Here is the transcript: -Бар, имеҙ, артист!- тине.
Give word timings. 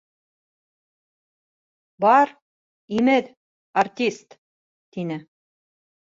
-Бар, 1.99 2.33
имеҙ, 2.99 3.27
артист!- 3.81 4.39
тине. 4.97 5.19